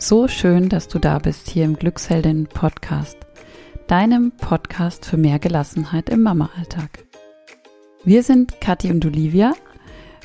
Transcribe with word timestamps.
So 0.00 0.28
schön, 0.28 0.68
dass 0.68 0.86
du 0.86 1.00
da 1.00 1.18
bist 1.18 1.50
hier 1.50 1.64
im 1.64 1.74
Glücksheldin 1.74 2.46
Podcast, 2.46 3.18
deinem 3.88 4.30
Podcast 4.30 5.04
für 5.04 5.16
mehr 5.16 5.40
Gelassenheit 5.40 6.08
im 6.08 6.22
Mama-Alltag. 6.22 7.04
Wir 8.04 8.22
sind 8.22 8.60
Kathi 8.60 8.92
und 8.92 9.04
Olivia. 9.04 9.54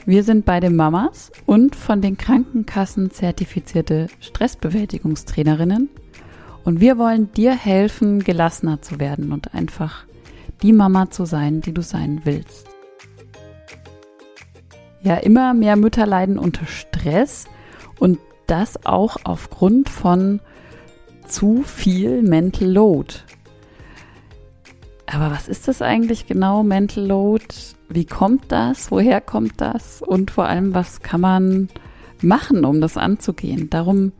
Wir 0.05 0.23
sind 0.23 0.45
beide 0.45 0.69
Mamas 0.69 1.31
und 1.47 1.75
von 1.75 2.01
den 2.01 2.17
Krankenkassen 2.17 3.09
zertifizierte 3.09 4.09
Stressbewältigungstrainerinnen. 4.19 5.89
Und 6.63 6.79
wir 6.79 6.99
wollen 6.99 7.31
dir 7.31 7.55
helfen, 7.55 8.23
gelassener 8.23 8.83
zu 8.83 8.99
werden 8.99 9.31
und 9.31 9.55
einfach 9.55 10.05
die 10.61 10.71
Mama 10.71 11.09
zu 11.09 11.25
sein, 11.25 11.61
die 11.61 11.73
du 11.73 11.81
sein 11.81 12.21
willst. 12.25 12.67
Ja, 15.01 15.15
immer 15.15 15.55
mehr 15.55 15.75
Mütter 15.77 16.05
leiden 16.05 16.37
unter 16.37 16.67
Stress 16.67 17.45
und 17.99 18.19
das 18.53 18.85
auch 18.85 19.17
aufgrund 19.23 19.89
von 19.89 20.39
zu 21.27 21.63
viel 21.63 22.21
Mental 22.21 22.69
Load. 22.69 23.15
Aber 25.07 25.31
was 25.31 25.47
ist 25.47 25.67
das 25.67 25.81
eigentlich 25.81 26.27
genau, 26.27 26.61
Mental 26.61 27.03
Load? 27.03 27.45
Wie 27.89 28.05
kommt 28.05 28.51
das? 28.51 28.91
Woher 28.91 29.21
kommt 29.21 29.59
das? 29.59 30.03
Und 30.03 30.29
vor 30.29 30.45
allem, 30.45 30.75
was 30.75 31.01
kann 31.01 31.21
man 31.21 31.69
machen, 32.21 32.63
um 32.63 32.79
das 32.79 32.95
anzugehen? 32.95 33.71
Darum 33.71 34.11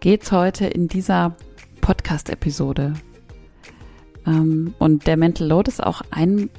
geht 0.00 0.24
es 0.24 0.32
heute 0.32 0.66
in 0.66 0.86
dieser 0.88 1.34
Podcast-Episode. 1.80 2.92
Ähm, 4.26 4.74
und 4.78 5.06
der 5.06 5.16
Mental 5.16 5.48
Load 5.48 5.70
ist 5.70 5.82
auch 5.82 6.02
ein 6.10 6.50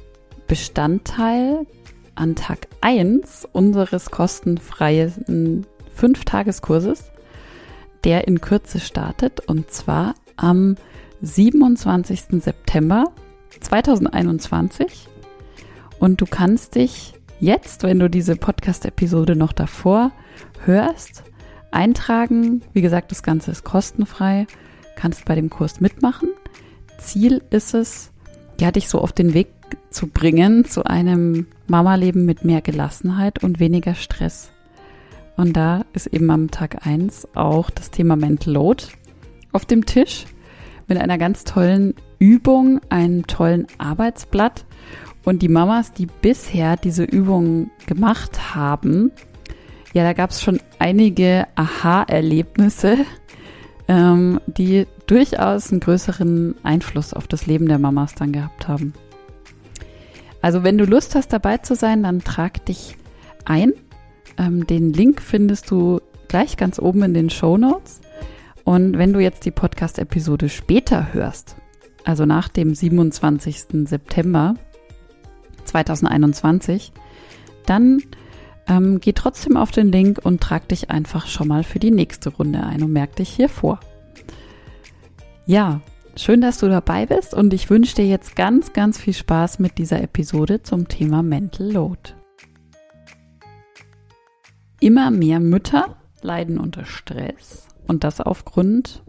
Bestandteil 0.48 1.68
an 2.16 2.34
Tag 2.34 2.66
1 2.80 3.46
unseres 3.52 4.10
kostenfreien 4.10 5.66
5-Tageskurses, 5.96 7.11
der 8.04 8.26
in 8.26 8.40
Kürze 8.40 8.80
startet 8.80 9.40
und 9.40 9.70
zwar 9.70 10.14
am 10.36 10.76
27. 11.22 12.42
September 12.42 13.12
2021. 13.60 15.08
Und 15.98 16.20
du 16.20 16.26
kannst 16.26 16.74
dich 16.74 17.14
jetzt, 17.38 17.84
wenn 17.84 17.98
du 17.98 18.10
diese 18.10 18.36
Podcast-Episode 18.36 19.36
noch 19.36 19.52
davor 19.52 20.10
hörst, 20.64 21.22
eintragen. 21.70 22.62
Wie 22.72 22.82
gesagt, 22.82 23.10
das 23.10 23.22
Ganze 23.22 23.50
ist 23.50 23.64
kostenfrei. 23.64 24.46
Kannst 24.96 25.24
bei 25.24 25.34
dem 25.34 25.50
Kurs 25.50 25.80
mitmachen. 25.80 26.28
Ziel 26.98 27.42
ist 27.50 27.74
es, 27.74 28.10
ja, 28.60 28.70
dich 28.70 28.88
so 28.88 29.00
auf 29.00 29.12
den 29.12 29.34
Weg 29.34 29.48
zu 29.90 30.06
bringen 30.06 30.64
zu 30.64 30.84
einem 30.84 31.46
Mama-Leben 31.66 32.24
mit 32.24 32.44
mehr 32.44 32.60
Gelassenheit 32.60 33.42
und 33.42 33.60
weniger 33.60 33.94
Stress. 33.94 34.50
Und 35.36 35.56
da 35.56 35.84
ist 35.92 36.06
eben 36.08 36.30
am 36.30 36.50
Tag 36.50 36.86
1 36.86 37.28
auch 37.34 37.70
das 37.70 37.90
Thema 37.90 38.16
Mental 38.16 38.52
Load 38.52 38.84
auf 39.52 39.64
dem 39.64 39.86
Tisch 39.86 40.26
mit 40.88 40.98
einer 40.98 41.18
ganz 41.18 41.44
tollen 41.44 41.94
Übung, 42.18 42.80
einem 42.88 43.26
tollen 43.26 43.66
Arbeitsblatt. 43.78 44.64
Und 45.24 45.42
die 45.42 45.48
Mamas, 45.48 45.92
die 45.92 46.06
bisher 46.06 46.76
diese 46.76 47.04
Übungen 47.04 47.70
gemacht 47.86 48.54
haben, 48.54 49.12
ja, 49.92 50.04
da 50.04 50.14
gab 50.14 50.30
es 50.30 50.42
schon 50.42 50.58
einige 50.78 51.46
Aha-Erlebnisse, 51.54 52.98
ähm, 53.88 54.40
die 54.46 54.86
durchaus 55.06 55.70
einen 55.70 55.80
größeren 55.80 56.56
Einfluss 56.62 57.12
auf 57.12 57.28
das 57.28 57.46
Leben 57.46 57.68
der 57.68 57.78
Mamas 57.78 58.14
dann 58.14 58.32
gehabt 58.32 58.68
haben. 58.68 58.94
Also 60.40 60.64
wenn 60.64 60.78
du 60.78 60.84
Lust 60.84 61.14
hast, 61.14 61.32
dabei 61.32 61.58
zu 61.58 61.74
sein, 61.74 62.02
dann 62.02 62.20
trag 62.20 62.64
dich 62.64 62.96
ein. 63.44 63.74
Ähm, 64.42 64.66
den 64.66 64.92
Link 64.92 65.22
findest 65.22 65.70
du 65.70 66.00
gleich 66.28 66.56
ganz 66.56 66.78
oben 66.78 67.02
in 67.02 67.14
den 67.14 67.30
Show 67.30 67.56
Notes. 67.56 68.00
Und 68.64 68.98
wenn 68.98 69.12
du 69.12 69.20
jetzt 69.20 69.44
die 69.44 69.50
Podcast-Episode 69.50 70.48
später 70.48 71.12
hörst, 71.12 71.56
also 72.04 72.26
nach 72.26 72.48
dem 72.48 72.74
27. 72.74 73.88
September 73.88 74.54
2021, 75.64 76.92
dann 77.66 78.02
ähm, 78.68 79.00
geh 79.00 79.12
trotzdem 79.12 79.56
auf 79.56 79.70
den 79.70 79.90
Link 79.90 80.20
und 80.22 80.40
trag 80.40 80.68
dich 80.68 80.90
einfach 80.90 81.26
schon 81.26 81.48
mal 81.48 81.64
für 81.64 81.78
die 81.78 81.90
nächste 81.90 82.30
Runde 82.30 82.64
ein 82.64 82.82
und 82.82 82.92
merk 82.92 83.16
dich 83.16 83.28
hier 83.28 83.48
vor. 83.48 83.80
Ja, 85.44 85.80
schön, 86.16 86.40
dass 86.40 86.58
du 86.58 86.68
dabei 86.68 87.06
bist 87.06 87.34
und 87.34 87.52
ich 87.52 87.68
wünsche 87.70 87.96
dir 87.96 88.06
jetzt 88.06 88.36
ganz, 88.36 88.72
ganz 88.72 88.98
viel 88.98 89.14
Spaß 89.14 89.58
mit 89.58 89.78
dieser 89.78 90.00
Episode 90.02 90.62
zum 90.62 90.86
Thema 90.88 91.22
Mental 91.22 91.70
Load. 91.70 92.21
Immer 94.82 95.12
mehr 95.12 95.38
Mütter 95.38 95.94
leiden 96.22 96.58
unter 96.58 96.84
Stress 96.84 97.68
und 97.86 98.02
das 98.02 98.20
aufgrund 98.20 99.04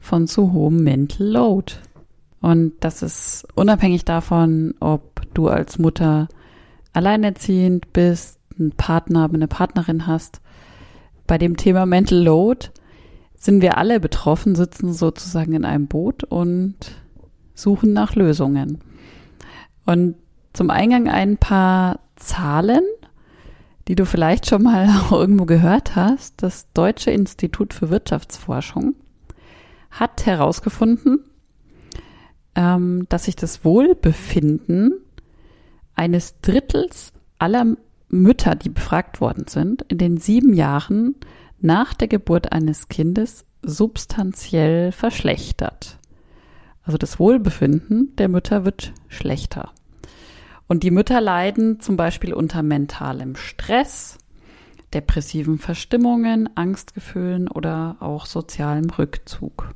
von 0.00 0.26
zu 0.26 0.52
hohem 0.52 0.82
Mental 0.82 1.24
Load. 1.24 1.74
Und 2.40 2.72
das 2.80 3.02
ist 3.02 3.46
unabhängig 3.54 4.04
davon, 4.04 4.74
ob 4.80 5.22
du 5.32 5.46
als 5.46 5.78
Mutter 5.78 6.26
alleinerziehend 6.92 7.92
bist, 7.92 8.40
einen 8.58 8.72
Partner, 8.72 9.30
eine 9.32 9.46
Partnerin 9.46 10.08
hast. 10.08 10.40
Bei 11.28 11.38
dem 11.38 11.56
Thema 11.56 11.86
Mental 11.86 12.18
Load 12.18 12.70
sind 13.36 13.62
wir 13.62 13.78
alle 13.78 14.00
betroffen, 14.00 14.56
sitzen 14.56 14.92
sozusagen 14.92 15.52
in 15.52 15.64
einem 15.64 15.86
Boot 15.86 16.24
und 16.24 16.74
suchen 17.54 17.92
nach 17.92 18.16
Lösungen. 18.16 18.80
Und 19.86 20.16
zum 20.52 20.70
Eingang 20.70 21.08
ein 21.08 21.36
paar 21.36 22.00
Zahlen, 22.16 22.82
die 23.88 23.94
du 23.94 24.06
vielleicht 24.06 24.46
schon 24.46 24.62
mal 24.62 24.88
irgendwo 25.10 25.44
gehört 25.44 25.96
hast. 25.96 26.42
Das 26.42 26.72
Deutsche 26.72 27.10
Institut 27.10 27.74
für 27.74 27.90
Wirtschaftsforschung 27.90 28.94
hat 29.90 30.26
herausgefunden, 30.26 31.20
ähm, 32.54 33.06
dass 33.08 33.24
sich 33.24 33.36
das 33.36 33.64
Wohlbefinden 33.64 34.94
eines 35.94 36.40
Drittels 36.40 37.12
aller 37.38 37.76
Mütter, 38.08 38.54
die 38.54 38.68
befragt 38.68 39.20
worden 39.20 39.46
sind, 39.48 39.82
in 39.88 39.98
den 39.98 40.16
sieben 40.18 40.54
Jahren 40.54 41.14
nach 41.60 41.94
der 41.94 42.08
Geburt 42.08 42.52
eines 42.52 42.88
Kindes 42.88 43.44
substanziell 43.62 44.92
verschlechtert. 44.92 45.98
Also 46.84 46.98
das 46.98 47.18
Wohlbefinden 47.18 48.14
der 48.16 48.28
Mütter 48.28 48.64
wird 48.64 48.92
schlechter. 49.08 49.70
Und 50.68 50.82
die 50.82 50.90
Mütter 50.90 51.20
leiden 51.20 51.80
zum 51.80 51.96
Beispiel 51.96 52.32
unter 52.32 52.62
mentalem 52.62 53.36
Stress, 53.36 54.18
depressiven 54.94 55.58
Verstimmungen, 55.58 56.48
Angstgefühlen 56.56 57.48
oder 57.48 57.96
auch 58.00 58.26
sozialem 58.26 58.90
Rückzug. 58.90 59.70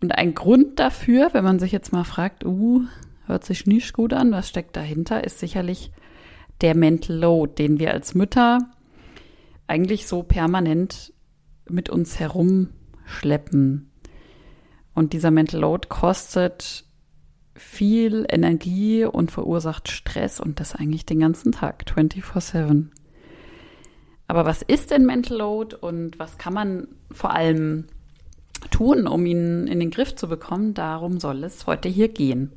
Und 0.00 0.12
ein 0.12 0.34
Grund 0.34 0.78
dafür, 0.78 1.30
wenn 1.32 1.44
man 1.44 1.58
sich 1.58 1.72
jetzt 1.72 1.92
mal 1.92 2.04
fragt, 2.04 2.44
uh, 2.44 2.82
hört 3.26 3.44
sich 3.44 3.66
nicht 3.66 3.92
gut 3.92 4.12
an, 4.12 4.30
was 4.32 4.48
steckt 4.48 4.76
dahinter, 4.76 5.24
ist 5.24 5.38
sicherlich 5.38 5.90
der 6.60 6.76
Mental 6.76 7.16
Load, 7.16 7.54
den 7.58 7.78
wir 7.78 7.92
als 7.92 8.14
Mütter 8.14 8.58
eigentlich 9.66 10.06
so 10.06 10.22
permanent 10.22 11.12
mit 11.68 11.90
uns 11.90 12.18
herumschleppen. 12.18 13.90
Und 14.94 15.12
dieser 15.12 15.30
Mental 15.30 15.60
Load 15.60 15.88
kostet 15.88 16.84
viel 17.58 18.26
Energie 18.28 19.04
und 19.04 19.30
verursacht 19.30 19.88
Stress 19.88 20.40
und 20.40 20.60
das 20.60 20.74
eigentlich 20.74 21.06
den 21.06 21.20
ganzen 21.20 21.52
Tag, 21.52 21.84
24-7. 21.86 22.86
Aber 24.26 24.44
was 24.44 24.62
ist 24.62 24.90
denn 24.90 25.06
Mental 25.06 25.38
Load 25.38 25.76
und 25.76 26.18
was 26.18 26.38
kann 26.38 26.52
man 26.54 26.88
vor 27.10 27.34
allem 27.34 27.84
tun, 28.70 29.06
um 29.06 29.24
ihn 29.24 29.66
in 29.66 29.80
den 29.80 29.90
Griff 29.90 30.14
zu 30.14 30.28
bekommen? 30.28 30.74
Darum 30.74 31.18
soll 31.18 31.44
es 31.44 31.66
heute 31.66 31.88
hier 31.88 32.08
gehen. 32.08 32.52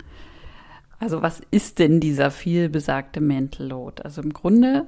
Also 0.99 1.21
was 1.21 1.41
ist 1.49 1.79
denn 1.79 1.99
dieser 1.99 2.29
viel 2.29 2.69
besagte 2.69 3.21
Mental 3.21 3.67
Load? 3.67 4.03
Also 4.03 4.21
im 4.21 4.33
Grunde 4.33 4.87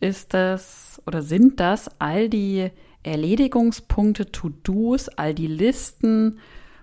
ist 0.00 0.34
das 0.34 1.02
oder 1.06 1.22
sind 1.22 1.60
das 1.60 1.90
all 1.98 2.28
die 2.28 2.70
Erledigungspunkte, 3.02 4.32
To-Dos, 4.32 5.08
all 5.10 5.34
die 5.34 5.46
Listen 5.46 6.38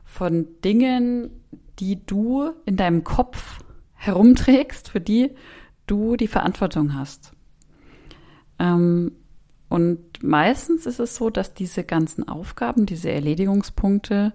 von 0.05 0.47
Dingen, 0.63 1.31
die 1.79 2.05
du 2.05 2.51
in 2.65 2.77
deinem 2.77 3.03
Kopf 3.03 3.63
herumträgst, 3.93 4.89
für 4.89 5.01
die 5.01 5.31
du 5.87 6.15
die 6.15 6.27
Verantwortung 6.27 6.95
hast. 6.95 7.33
Ähm, 8.59 9.13
und 9.69 10.21
meistens 10.21 10.85
ist 10.85 10.99
es 10.99 11.15
so, 11.15 11.29
dass 11.29 11.53
diese 11.53 11.83
ganzen 11.83 12.27
Aufgaben, 12.27 12.85
diese 12.85 13.09
Erledigungspunkte 13.09 14.33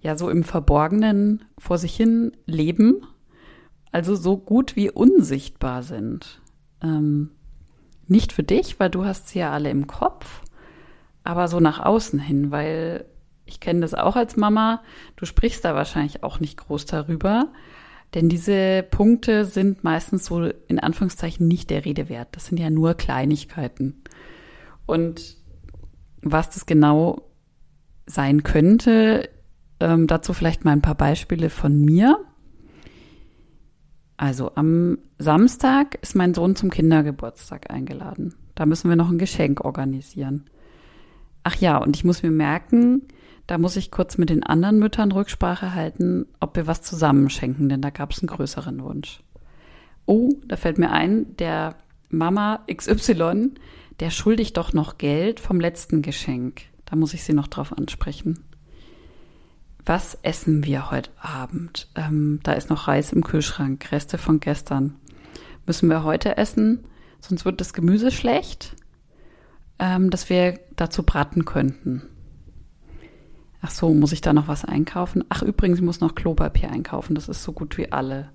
ja 0.00 0.16
so 0.16 0.30
im 0.30 0.44
Verborgenen 0.44 1.44
vor 1.58 1.78
sich 1.78 1.94
hin 1.94 2.32
leben, 2.46 3.02
also 3.92 4.14
so 4.14 4.36
gut 4.36 4.76
wie 4.76 4.90
unsichtbar 4.90 5.82
sind. 5.82 6.40
Ähm, 6.82 7.30
nicht 8.08 8.32
für 8.32 8.42
dich, 8.42 8.78
weil 8.78 8.90
du 8.90 9.04
hast 9.04 9.28
sie 9.28 9.40
ja 9.40 9.52
alle 9.52 9.70
im 9.70 9.86
Kopf, 9.86 10.42
aber 11.24 11.48
so 11.48 11.60
nach 11.60 11.80
außen 11.80 12.18
hin, 12.18 12.50
weil 12.50 13.04
ich 13.46 13.60
kenne 13.60 13.80
das 13.80 13.94
auch 13.94 14.16
als 14.16 14.36
Mama. 14.36 14.82
Du 15.16 15.24
sprichst 15.24 15.64
da 15.64 15.74
wahrscheinlich 15.74 16.22
auch 16.22 16.40
nicht 16.40 16.56
groß 16.58 16.86
darüber. 16.86 17.48
Denn 18.14 18.28
diese 18.28 18.82
Punkte 18.82 19.44
sind 19.44 19.84
meistens 19.84 20.26
so 20.26 20.44
in 20.68 20.78
Anführungszeichen 20.78 21.46
nicht 21.46 21.70
der 21.70 21.84
Rede 21.84 22.08
wert. 22.08 22.28
Das 22.32 22.46
sind 22.46 22.58
ja 22.58 22.70
nur 22.70 22.94
Kleinigkeiten. 22.94 24.02
Und 24.86 25.36
was 26.22 26.50
das 26.50 26.66
genau 26.66 27.22
sein 28.06 28.42
könnte. 28.42 29.28
Ähm, 29.78 30.06
dazu 30.06 30.32
vielleicht 30.32 30.64
mal 30.64 30.72
ein 30.72 30.82
paar 30.82 30.94
Beispiele 30.94 31.50
von 31.50 31.84
mir. 31.84 32.24
Also 34.16 34.52
am 34.54 34.98
Samstag 35.18 35.98
ist 36.00 36.14
mein 36.14 36.32
Sohn 36.32 36.56
zum 36.56 36.70
Kindergeburtstag 36.70 37.70
eingeladen. 37.70 38.34
Da 38.54 38.64
müssen 38.64 38.88
wir 38.88 38.96
noch 38.96 39.10
ein 39.10 39.18
Geschenk 39.18 39.62
organisieren. 39.62 40.48
Ach 41.42 41.56
ja, 41.56 41.76
und 41.76 41.96
ich 41.96 42.04
muss 42.04 42.22
mir 42.22 42.30
merken, 42.30 43.02
da 43.46 43.58
muss 43.58 43.76
ich 43.76 43.90
kurz 43.90 44.18
mit 44.18 44.30
den 44.30 44.42
anderen 44.42 44.78
Müttern 44.78 45.12
Rücksprache 45.12 45.74
halten, 45.74 46.26
ob 46.40 46.56
wir 46.56 46.66
was 46.66 46.82
zusammenschenken, 46.82 47.68
denn 47.68 47.80
da 47.80 47.90
gab 47.90 48.12
es 48.12 48.20
einen 48.20 48.28
größeren 48.28 48.82
Wunsch. 48.82 49.20
Oh, 50.04 50.30
da 50.46 50.56
fällt 50.56 50.78
mir 50.78 50.90
ein, 50.90 51.36
der 51.36 51.76
Mama 52.08 52.64
XY, 52.72 53.52
der 54.00 54.10
schuldig 54.10 54.52
doch 54.52 54.72
noch 54.72 54.98
Geld 54.98 55.40
vom 55.40 55.60
letzten 55.60 56.02
Geschenk. 56.02 56.62
Da 56.84 56.96
muss 56.96 57.14
ich 57.14 57.24
sie 57.24 57.32
noch 57.32 57.48
drauf 57.48 57.76
ansprechen. 57.76 58.44
Was 59.84 60.18
essen 60.22 60.64
wir 60.64 60.90
heute 60.90 61.10
Abend? 61.20 61.88
Ähm, 61.94 62.40
da 62.42 62.52
ist 62.52 62.70
noch 62.70 62.88
Reis 62.88 63.12
im 63.12 63.22
Kühlschrank, 63.22 63.92
Reste 63.92 64.18
von 64.18 64.40
gestern. 64.40 64.96
Müssen 65.64 65.88
wir 65.88 66.02
heute 66.02 66.36
essen? 66.36 66.84
Sonst 67.20 67.44
wird 67.44 67.60
das 67.60 67.72
Gemüse 67.72 68.10
schlecht, 68.10 68.74
ähm, 69.78 70.10
dass 70.10 70.28
wir 70.28 70.58
dazu 70.74 71.04
braten 71.04 71.44
könnten. 71.44 72.02
Ach 73.66 73.70
so, 73.72 73.92
muss 73.92 74.12
ich 74.12 74.20
da 74.20 74.32
noch 74.32 74.46
was 74.46 74.64
einkaufen? 74.64 75.24
Ach, 75.28 75.42
übrigens, 75.42 75.78
ich 75.78 75.84
muss 75.84 75.98
noch 75.98 76.14
Klopapier 76.14 76.70
einkaufen. 76.70 77.16
Das 77.16 77.28
ist 77.28 77.42
so 77.42 77.52
gut 77.52 77.76
wie 77.76 77.90
alle. 77.90 78.30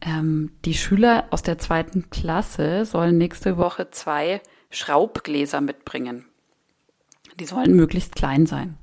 Ähm, 0.00 0.52
die 0.64 0.74
Schüler 0.74 1.24
aus 1.30 1.42
der 1.42 1.58
zweiten 1.58 2.08
Klasse 2.08 2.84
sollen 2.84 3.18
nächste 3.18 3.56
Woche 3.56 3.90
zwei 3.90 4.40
Schraubgläser 4.70 5.60
mitbringen. 5.60 6.24
Die 7.40 7.46
sollen 7.46 7.74
möglichst 7.74 8.14
klein 8.14 8.46
sein. 8.46 8.78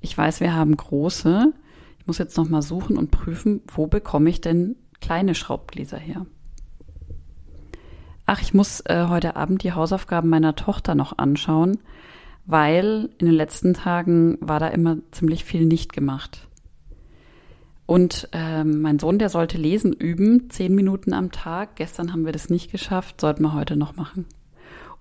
Ich 0.00 0.16
weiß, 0.16 0.40
wir 0.40 0.54
haben 0.54 0.74
große. 0.74 1.52
Ich 1.98 2.06
muss 2.06 2.16
jetzt 2.16 2.38
noch 2.38 2.48
mal 2.48 2.62
suchen 2.62 2.96
und 2.96 3.10
prüfen, 3.10 3.60
wo 3.66 3.88
bekomme 3.88 4.30
ich 4.30 4.40
denn 4.40 4.76
kleine 5.02 5.34
Schraubgläser 5.34 5.98
her? 5.98 6.24
Ach, 8.24 8.40
ich 8.40 8.54
muss 8.54 8.80
äh, 8.86 9.04
heute 9.06 9.36
Abend 9.36 9.64
die 9.64 9.74
Hausaufgaben 9.74 10.30
meiner 10.30 10.56
Tochter 10.56 10.94
noch 10.94 11.18
anschauen, 11.18 11.78
weil 12.50 13.10
in 13.18 13.26
den 13.26 13.34
letzten 13.34 13.74
Tagen 13.74 14.36
war 14.40 14.58
da 14.58 14.68
immer 14.68 14.98
ziemlich 15.12 15.44
viel 15.44 15.64
nicht 15.66 15.92
gemacht. 15.92 16.48
Und 17.86 18.28
äh, 18.32 18.64
mein 18.64 18.98
Sohn, 18.98 19.18
der 19.18 19.28
sollte 19.28 19.58
lesen 19.58 19.92
üben, 19.92 20.48
zehn 20.50 20.74
Minuten 20.74 21.12
am 21.12 21.32
Tag. 21.32 21.76
Gestern 21.76 22.12
haben 22.12 22.24
wir 22.24 22.32
das 22.32 22.48
nicht 22.48 22.70
geschafft, 22.70 23.20
sollten 23.20 23.42
wir 23.42 23.54
heute 23.54 23.76
noch 23.76 23.96
machen. 23.96 24.26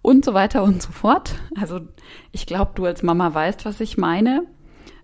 Und 0.01 0.25
so 0.25 0.33
weiter 0.33 0.63
und 0.63 0.81
so 0.81 0.91
fort. 0.91 1.35
Also 1.59 1.81
ich 2.31 2.45
glaube, 2.45 2.71
du 2.75 2.85
als 2.85 3.03
Mama 3.03 3.33
weißt, 3.33 3.65
was 3.65 3.79
ich 3.79 3.97
meine. 3.97 4.43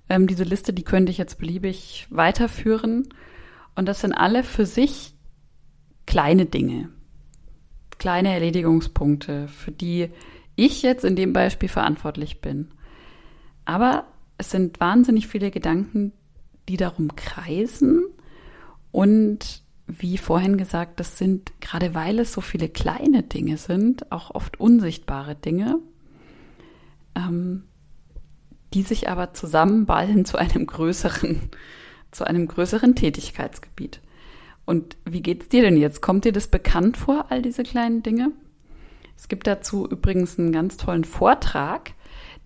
Ähm, 0.10 0.28
diese 0.28 0.44
Liste, 0.44 0.74
die 0.74 0.84
könnte 0.84 1.12
ich 1.12 1.18
jetzt 1.18 1.38
beliebig 1.38 2.08
weiterführen. 2.10 3.10
Und 3.76 3.88
das 3.88 4.02
sind 4.02 4.14
alle 4.14 4.44
für 4.44 4.66
sich 4.66 5.14
kleine 6.06 6.46
Dinge, 6.46 6.90
kleine 7.98 8.34
Erledigungspunkte, 8.34 9.48
für 9.48 9.72
die 9.72 10.10
ich 10.56 10.82
jetzt 10.82 11.06
in 11.06 11.16
dem 11.16 11.34
Beispiel 11.34 11.70
verantwortlich 11.70 12.42
bin. 12.42 12.70
Aber 13.66 14.06
es 14.38 14.52
sind 14.52 14.80
wahnsinnig 14.80 15.28
viele 15.28 15.52
Gedanken, 15.52 16.14
die 16.70 16.78
darum 16.78 17.16
kreisen. 17.16 18.04
Und 18.92 19.62
wie 19.88 20.18
vorhin 20.18 20.58
gesagt, 20.58 21.00
das 21.00 21.18
sind, 21.18 21.52
gerade 21.62 21.94
weil 21.94 22.20
es 22.20 22.34
so 22.34 22.42
viele 22.42 22.70
kleine 22.70 23.24
Dinge 23.24 23.58
sind, 23.58 24.12
auch 24.12 24.34
oft 24.34 24.60
unsichtbare 24.60 25.36
Dinge, 25.36 25.80
ähm, 27.16 27.64
die 28.74 28.82
sich 28.82 29.10
aber 29.10 29.34
zusammenballen 29.34 30.26
zu 30.26 30.38
einem 30.38 30.66
größeren, 30.66 31.50
zu 32.12 32.26
einem 32.26 32.48
größeren 32.48 32.96
Tätigkeitsgebiet. 32.96 34.02
Und 34.66 34.98
wie 35.06 35.22
geht's 35.22 35.48
dir 35.50 35.62
denn 35.62 35.78
jetzt? 35.78 36.02
Kommt 36.02 36.26
dir 36.26 36.34
das 36.34 36.48
bekannt 36.48 36.98
vor, 36.98 37.28
all 37.30 37.42
diese 37.42 37.64
kleinen 37.64 38.02
Dinge? 38.02 38.32
Es 39.18 39.28
gibt 39.28 39.48
dazu 39.48 39.88
übrigens 39.88 40.38
einen 40.38 40.52
ganz 40.52 40.78
tollen 40.78 41.04
Vortrag, 41.04 41.92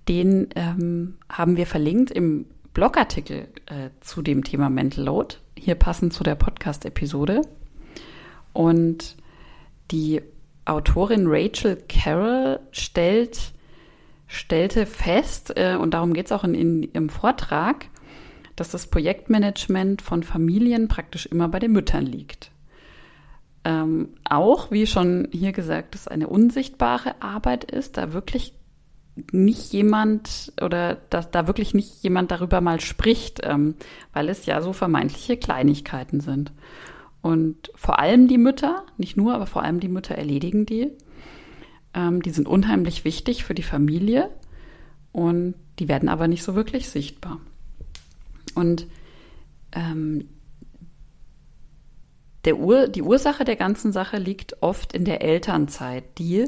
den 0.07 0.50
ähm, 0.56 1.16
haben 1.30 1.57
wir 1.57 1.68
verlinkt 1.68 2.12
im 2.12 2.45
Blogartikel 2.74 3.48
äh, 3.66 3.89
zu 4.01 4.21
dem 4.21 4.44
Thema 4.44 4.69
Mental 4.69 5.04
Load, 5.04 5.36
hier 5.57 5.75
passend 5.75 6.13
zu 6.13 6.24
der 6.24 6.36
Podcast-Episode. 6.36 7.42
Und 8.54 9.18
die 9.92 10.21
Autorin 10.66 11.25
Rachel 11.27 11.77
Carroll 11.88 12.60
stellt, 12.72 13.54
stellte 14.27 14.86
fest, 14.86 15.54
äh, 15.56 15.75
und 15.75 15.94
darum 15.94 16.13
geht 16.13 16.27
es 16.27 16.31
auch 16.31 16.44
in, 16.44 16.54
in, 16.54 16.83
im 16.83 17.10
Vortrag, 17.10 17.88
dass 18.56 18.69
das 18.69 18.88
Projektmanagement 18.88 20.01
von 20.01 20.24
Familien 20.24 20.88
praktisch 20.88 21.25
immer 21.25 21.48
bei 21.48 21.60
den 21.60 21.72
Müttern 21.72 22.06
liegt. 22.06 22.51
Ähm, 23.65 24.09
auch, 24.23 24.71
wie 24.71 24.88
schon 24.88 25.27
hier 25.31 25.51
gesagt, 25.51 25.94
dass 25.94 26.07
eine 26.07 26.27
unsichtbare 26.27 27.21
Arbeit 27.21 27.65
ist, 27.65 27.97
da 27.97 28.13
wirklich 28.13 28.53
nicht 29.31 29.73
jemand 29.73 30.53
oder 30.61 30.95
dass 31.09 31.29
da 31.31 31.47
wirklich 31.47 31.73
nicht 31.73 32.03
jemand 32.03 32.31
darüber 32.31 32.61
mal 32.61 32.79
spricht, 32.79 33.41
ähm, 33.44 33.75
weil 34.13 34.29
es 34.29 34.45
ja 34.45 34.61
so 34.61 34.71
vermeintliche 34.71 35.38
Kleinigkeiten 35.38 36.21
sind. 36.21 36.53
Und 37.21 37.71
vor 37.75 38.00
allem 38.00 38.27
die 38.27 38.38
Mütter, 38.38 38.85
nicht 38.97 39.17
nur, 39.17 39.33
aber 39.33 39.45
vor 39.45 39.63
allem 39.63 39.79
die 39.79 39.89
Mütter 39.89 40.15
erledigen 40.15 40.65
die. 40.65 40.91
Ähm, 41.94 42.21
die 42.21 42.29
sind 42.29 42.47
unheimlich 42.47 43.03
wichtig 43.03 43.44
für 43.44 43.53
die 43.53 43.63
Familie 43.63 44.29
und 45.12 45.55
die 45.79 45.88
werden 45.88 46.07
aber 46.07 46.27
nicht 46.27 46.44
so 46.44 46.55
wirklich 46.55 46.89
sichtbar. 46.89 47.39
Und 48.55 48.88
ähm, 49.73 50.29
Ur 52.47 52.88
die 52.88 53.01
Ursache 53.01 53.44
der 53.44 53.56
ganzen 53.56 53.91
Sache 53.91 54.18
liegt 54.18 54.62
oft 54.62 54.94
in 54.94 55.06
der 55.06 55.21
Elternzeit, 55.21 56.18
die 56.18 56.45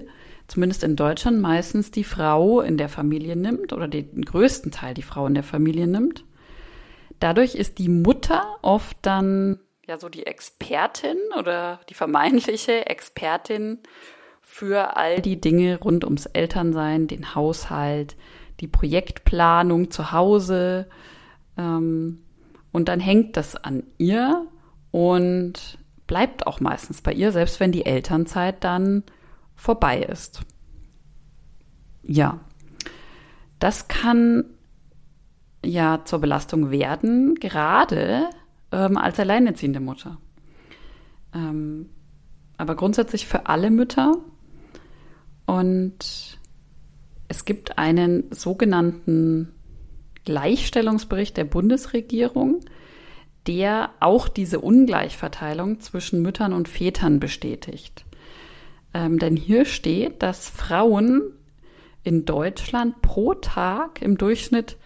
zumindest 0.47 0.83
in 0.83 0.95
Deutschland 0.95 1.41
meistens 1.41 1.91
die 1.91 2.03
Frau 2.03 2.61
in 2.61 2.77
der 2.77 2.89
Familie 2.89 3.35
nimmt 3.35 3.73
oder 3.73 3.87
den 3.87 4.23
größten 4.23 4.71
Teil 4.71 4.93
die 4.93 5.01
Frau 5.01 5.27
in 5.27 5.33
der 5.33 5.43
Familie 5.43 5.87
nimmt. 5.87 6.25
Dadurch 7.19 7.55
ist 7.55 7.77
die 7.77 7.89
Mutter 7.89 8.57
oft 8.61 8.97
dann 9.01 9.59
ja 9.85 9.99
so 9.99 10.09
die 10.09 10.25
Expertin 10.25 11.17
oder 11.37 11.81
die 11.89 11.93
vermeintliche 11.93 12.87
Expertin 12.87 13.79
für 14.41 14.97
all 14.97 15.21
die 15.21 15.39
Dinge 15.39 15.79
rund 15.79 16.03
ums 16.03 16.25
Elternsein, 16.25 17.07
den 17.07 17.35
Haushalt, 17.35 18.15
die 18.59 18.67
Projektplanung 18.67 19.91
zu 19.91 20.11
Hause. 20.11 20.89
Ähm, 21.57 22.23
und 22.71 22.87
dann 22.87 22.99
hängt 22.99 23.37
das 23.37 23.55
an 23.55 23.83
ihr 23.97 24.47
und 24.91 25.77
bleibt 26.11 26.45
auch 26.45 26.59
meistens 26.59 27.01
bei 27.01 27.13
ihr, 27.13 27.31
selbst 27.31 27.61
wenn 27.61 27.71
die 27.71 27.85
Elternzeit 27.85 28.65
dann 28.65 29.03
vorbei 29.55 30.01
ist. 30.01 30.41
Ja, 32.03 32.41
das 33.59 33.87
kann 33.87 34.43
ja 35.65 36.01
zur 36.03 36.19
Belastung 36.19 36.69
werden, 36.69 37.35
gerade 37.35 38.29
ähm, 38.73 38.97
als 38.97 39.21
alleinerziehende 39.21 39.79
Mutter. 39.79 40.17
Ähm, 41.33 41.87
aber 42.57 42.75
grundsätzlich 42.75 43.25
für 43.25 43.45
alle 43.45 43.71
Mütter. 43.71 44.17
Und 45.45 46.39
es 47.29 47.45
gibt 47.45 47.77
einen 47.77 48.29
sogenannten 48.31 49.53
Gleichstellungsbericht 50.25 51.37
der 51.37 51.45
Bundesregierung, 51.45 52.59
der 53.47 53.91
auch 53.99 54.27
diese 54.27 54.59
Ungleichverteilung 54.59 55.79
zwischen 55.79 56.21
Müttern 56.21 56.53
und 56.53 56.69
Vätern 56.69 57.19
bestätigt. 57.19 58.05
Ähm, 58.93 59.19
denn 59.19 59.35
hier 59.35 59.65
steht, 59.65 60.21
dass 60.21 60.49
Frauen 60.49 61.21
in 62.03 62.25
Deutschland 62.25 63.01
pro 63.01 63.33
Tag 63.33 64.01
im 64.01 64.17
Durchschnitt 64.17 64.77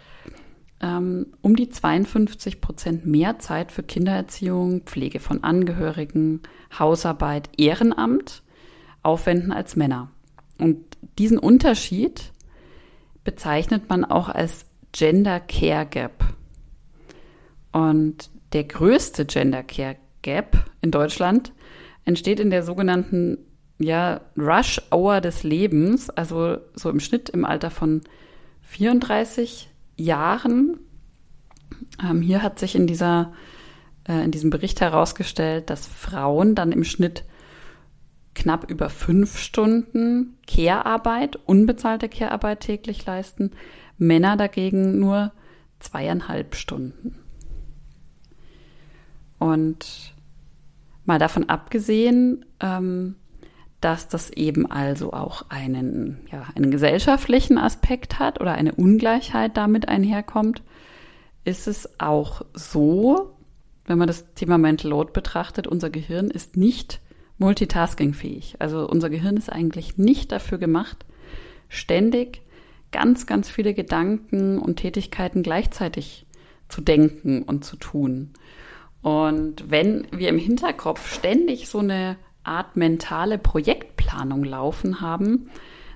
ähm, 0.81 1.27
um 1.41 1.55
die 1.55 1.69
52 1.69 2.62
Prozent 2.62 3.05
mehr 3.05 3.39
Zeit 3.39 3.71
für 3.71 3.83
Kindererziehung, 3.83 4.81
Pflege 4.81 5.19
von 5.19 5.43
Angehörigen, 5.43 6.41
Hausarbeit, 6.77 7.50
Ehrenamt 7.57 8.43
aufwenden 9.01 9.51
als 9.51 9.75
Männer. 9.75 10.12
Und 10.57 10.77
diesen 11.17 11.38
Unterschied 11.38 12.33
bezeichnet 13.24 13.89
man 13.89 14.05
auch 14.05 14.29
als 14.29 14.65
Gender 14.91 15.39
Care 15.39 15.85
Gap. 15.85 16.24
Und 17.71 18.29
der 18.55 18.63
größte 18.63 19.25
Gender 19.25 19.63
Care 19.63 19.97
Gap 20.21 20.71
in 20.81 20.89
Deutschland 20.89 21.51
entsteht 22.05 22.39
in 22.39 22.50
der 22.50 22.63
sogenannten 22.63 23.38
ja, 23.77 24.21
Rush 24.38 24.81
Hour 24.91 25.19
des 25.19 25.43
Lebens, 25.43 26.09
also 26.09 26.59
so 26.74 26.89
im 26.89 27.01
Schnitt 27.01 27.29
im 27.29 27.43
Alter 27.43 27.69
von 27.69 28.01
34 28.62 29.69
Jahren. 29.97 30.79
Ähm, 32.01 32.21
hier 32.21 32.41
hat 32.41 32.57
sich 32.57 32.75
in 32.75 32.88
dieser, 32.88 33.33
äh, 34.07 34.24
in 34.24 34.31
diesem 34.31 34.51
Bericht 34.51 34.79
herausgestellt, 34.79 35.69
dass 35.69 35.85
Frauen 35.85 36.55
dann 36.55 36.71
im 36.71 36.85
Schnitt 36.85 37.25
knapp 38.35 38.71
über 38.71 38.89
fünf 38.89 39.38
Stunden 39.38 40.38
Care-Arbeit, 40.47 41.38
unbezahlte 41.45 42.07
Care-Arbeit 42.07 42.62
täglich 42.62 43.05
leisten, 43.05 43.51
Männer 43.97 44.38
dagegen 44.38 44.97
nur 44.97 45.33
zweieinhalb 45.79 46.55
Stunden. 46.55 47.25
Und 49.37 50.13
mal 51.05 51.19
davon 51.19 51.49
abgesehen, 51.49 52.45
ähm, 52.59 53.15
dass 53.81 54.07
das 54.07 54.31
eben 54.31 54.69
also 54.69 55.13
auch 55.13 55.45
einen, 55.49 56.21
ja, 56.31 56.47
einen 56.55 56.71
gesellschaftlichen 56.71 57.57
Aspekt 57.57 58.19
hat 58.19 58.41
oder 58.41 58.53
eine 58.53 58.73
Ungleichheit 58.73 59.57
damit 59.57 59.87
einherkommt, 59.87 60.63
ist 61.43 61.67
es 61.67 61.99
auch 61.99 62.43
so, 62.53 63.35
wenn 63.85 63.99
man 63.99 64.07
das 64.07 64.33
Thema 64.33 64.57
Mental 64.57 64.89
Load 64.89 65.11
betrachtet, 65.13 65.67
unser 65.67 65.89
Gehirn 65.89 66.31
ist 66.31 66.57
nicht 66.57 66.99
multitaskingfähig. 67.37 68.55
Also 68.59 68.89
unser 68.89 69.09
Gehirn 69.09 69.37
ist 69.37 69.51
eigentlich 69.51 69.97
nicht 69.97 70.31
dafür 70.31 70.57
gemacht, 70.57 71.05
ständig 71.69 72.41
ganz, 72.91 73.27
ganz 73.27 73.49
viele 73.49 73.73
Gedanken 73.73 74.57
und 74.57 74.77
Tätigkeiten 74.77 75.43
gleichzeitig 75.43 76.25
zu 76.69 76.81
denken 76.81 77.43
und 77.43 77.65
zu 77.65 77.75
tun. 77.75 78.31
Und 79.05 79.69
wenn 79.69 80.07
wir 80.09 80.29
im 80.29 80.39
Hinterkopf 80.39 81.13
ständig 81.13 81.69
so 81.69 81.77
eine 81.77 82.17
Art 82.43 82.75
mentale 82.75 83.38
Projektplanung 83.38 84.43
laufen 84.43 85.00
haben, 85.00 85.51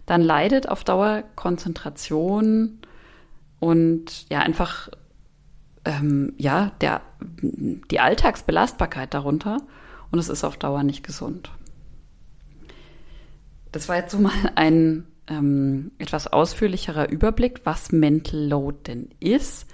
dann 0.05 0.21
leidet 0.21 0.69
auf 0.69 0.83
Dauer 0.83 1.23
Konzentration 1.35 2.77
und 3.59 4.29
ja 4.29 4.41
einfach 4.41 4.89
ähm, 5.85 6.33
ja 6.37 6.71
der 6.81 7.01
die 7.41 7.99
Alltagsbelastbarkeit 7.99 9.11
darunter 9.11 9.57
und 10.11 10.19
es 10.19 10.29
ist 10.29 10.43
auf 10.43 10.57
Dauer 10.57 10.83
nicht 10.83 11.03
gesund. 11.03 11.49
Das 13.71 13.89
war 13.89 13.95
jetzt 13.95 14.11
so 14.11 14.19
mal 14.19 14.51
ein 14.53 15.07
ähm, 15.25 15.93
etwas 15.97 16.27
ausführlicherer 16.27 17.09
Überblick, 17.09 17.61
was 17.63 17.91
Mental 17.91 18.39
Load 18.39 18.77
denn 18.85 19.09
ist 19.19 19.65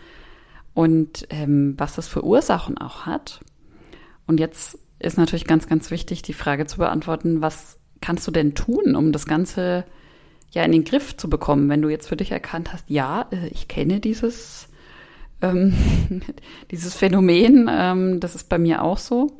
und 0.75 1.25
ähm, 1.31 1.73
was 1.77 1.95
das 1.95 2.07
für 2.07 2.23
Ursachen 2.23 2.77
auch 2.77 3.07
hat. 3.07 3.39
Und 4.27 4.39
jetzt 4.39 4.77
ist 4.99 5.17
natürlich 5.17 5.45
ganz, 5.45 5.67
ganz 5.67 5.89
wichtig, 5.89 6.21
die 6.21 6.33
Frage 6.33 6.67
zu 6.67 6.77
beantworten, 6.77 7.41
was 7.41 7.79
kannst 8.01 8.27
du 8.27 8.31
denn 8.31 8.53
tun, 8.53 8.95
um 8.95 9.11
das 9.11 9.25
Ganze 9.25 9.85
ja 10.51 10.63
in 10.63 10.71
den 10.71 10.83
Griff 10.83 11.17
zu 11.17 11.29
bekommen, 11.29 11.69
wenn 11.69 11.81
du 11.81 11.89
jetzt 11.89 12.07
für 12.07 12.17
dich 12.17 12.31
erkannt 12.31 12.71
hast, 12.71 12.89
ja, 12.89 13.27
äh, 13.31 13.47
ich 13.47 13.67
kenne 13.67 13.99
dieses, 13.99 14.67
ähm, 15.41 15.73
dieses 16.71 16.93
Phänomen, 16.93 17.69
ähm, 17.71 18.19
das 18.19 18.35
ist 18.35 18.49
bei 18.49 18.57
mir 18.57 18.83
auch 18.83 18.97
so. 18.97 19.37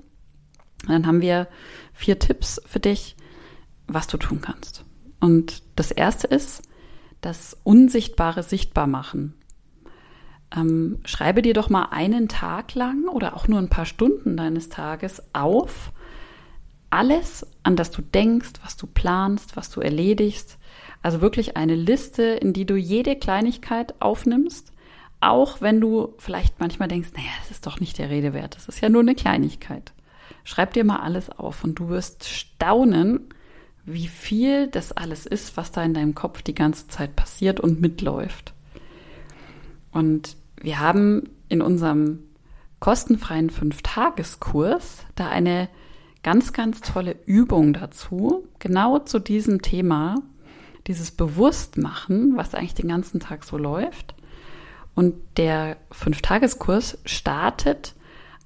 Dann 0.87 1.05
haben 1.05 1.21
wir 1.21 1.47
vier 1.93 2.17
Tipps 2.17 2.61
für 2.65 2.79
dich, 2.79 3.15
was 3.87 4.07
du 4.07 4.17
tun 4.17 4.41
kannst. 4.41 4.85
Und 5.19 5.63
das 5.75 5.91
erste 5.91 6.27
ist, 6.27 6.63
das 7.21 7.57
Unsichtbare 7.63 8.43
sichtbar 8.43 8.87
machen. 8.87 9.33
Ähm, 10.55 10.99
schreibe 11.05 11.41
dir 11.41 11.53
doch 11.53 11.69
mal 11.69 11.89
einen 11.91 12.27
Tag 12.27 12.75
lang 12.75 13.07
oder 13.07 13.35
auch 13.35 13.47
nur 13.47 13.59
ein 13.59 13.69
paar 13.69 13.85
Stunden 13.85 14.37
deines 14.37 14.69
Tages 14.69 15.23
auf, 15.33 15.91
alles, 16.89 17.45
an 17.63 17.75
das 17.75 17.91
du 17.91 18.01
denkst, 18.01 18.53
was 18.63 18.77
du 18.77 18.87
planst, 18.87 19.57
was 19.57 19.69
du 19.69 19.81
erledigst. 19.81 20.57
Also 21.01 21.21
wirklich 21.21 21.57
eine 21.57 21.75
Liste, 21.75 22.23
in 22.23 22.53
die 22.53 22.65
du 22.65 22.75
jede 22.75 23.15
Kleinigkeit 23.15 23.95
aufnimmst, 24.01 24.71
auch 25.19 25.61
wenn 25.61 25.81
du 25.81 26.13
vielleicht 26.17 26.59
manchmal 26.59 26.87
denkst, 26.87 27.09
naja, 27.15 27.29
das 27.41 27.51
ist 27.51 27.65
doch 27.65 27.79
nicht 27.79 27.97
der 27.97 28.09
Rede 28.09 28.33
wert, 28.33 28.55
das 28.55 28.67
ist 28.67 28.81
ja 28.81 28.89
nur 28.89 29.01
eine 29.01 29.15
Kleinigkeit. 29.15 29.93
Schreib 30.43 30.73
dir 30.73 30.83
mal 30.83 30.99
alles 30.99 31.29
auf 31.29 31.63
und 31.63 31.75
du 31.75 31.89
wirst 31.89 32.27
staunen, 32.27 33.29
wie 33.85 34.07
viel 34.07 34.67
das 34.67 34.91
alles 34.91 35.25
ist, 35.25 35.57
was 35.57 35.71
da 35.71 35.83
in 35.83 35.93
deinem 35.93 36.15
Kopf 36.15 36.41
die 36.41 36.55
ganze 36.55 36.87
Zeit 36.87 37.15
passiert 37.15 37.59
und 37.59 37.81
mitläuft. 37.81 38.54
Und 39.95 40.35
wir 40.61 40.81
haben 40.81 41.29
in 41.47 41.61
unserem 41.61 42.19
kostenfreien 42.81 43.49
Fünf-Tageskurs 43.49 45.05
da 45.15 45.29
eine 45.29 45.69
ganz, 46.21 46.51
ganz 46.51 46.81
tolle 46.81 47.15
Übung 47.25 47.71
dazu, 47.71 48.45
genau 48.59 48.99
zu 48.99 49.19
diesem 49.19 49.61
Thema, 49.61 50.15
dieses 50.87 51.11
Bewusstmachen, 51.11 52.35
was 52.35 52.53
eigentlich 52.53 52.73
den 52.73 52.89
ganzen 52.89 53.21
Tag 53.21 53.45
so 53.45 53.57
läuft. 53.57 54.15
Und 54.95 55.15
der 55.37 55.77
Fünf-Tageskurs 55.91 56.97
startet 57.05 57.95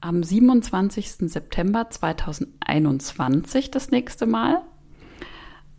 am 0.02 0.22
27. 0.22 1.32
September 1.32 1.90
2021 1.90 3.72
das 3.72 3.90
nächste 3.90 4.28
Mal. 4.28 4.62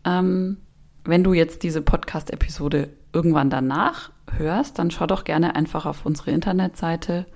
Ähm, 0.05 0.57
wenn 1.05 1.23
du 1.23 1.33
jetzt 1.33 1.62
diese 1.62 1.81
Podcast-Episode 1.81 2.91
irgendwann 3.12 3.50
danach 3.50 4.11
hörst, 4.37 4.79
dann 4.79 4.91
schau 4.91 5.07
doch 5.07 5.25
gerne 5.25 5.57
einfach 5.57 5.87
auf 5.87 6.07
unsere 6.07 6.31
Internetseite 6.31 7.27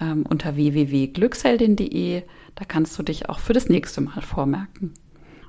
ähm, 0.00 0.24
unter 0.28 0.56
www.glücksheldin.de. 0.56 2.22
Da 2.54 2.64
kannst 2.64 2.98
du 2.98 3.02
dich 3.02 3.28
auch 3.28 3.38
für 3.38 3.52
das 3.52 3.68
nächste 3.68 4.00
Mal 4.00 4.22
vormerken. 4.22 4.94